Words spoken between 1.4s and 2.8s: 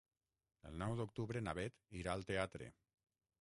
na Beth irà al teatre.